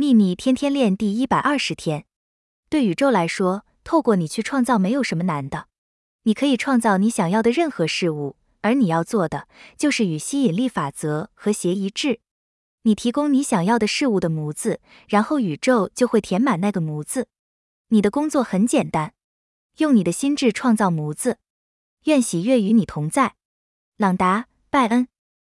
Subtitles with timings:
[0.00, 2.04] 秘密天天练第一百二十天。
[2.70, 5.66] 对宇宙来说透过你去创造没有什么难的。
[6.22, 12.20] 你可以创造你想要的任何事物而你要做的就是与吸引力法则和谐一致。
[12.82, 17.26] 你提供你想要的事物的模子然后宇宙就会填满那个模子。
[17.88, 19.14] 你的工作很简单
[19.78, 21.38] 用你的心智创造模子。
[22.04, 23.34] 愿喜悦与你同在。
[23.96, 25.08] 朗达拜恩。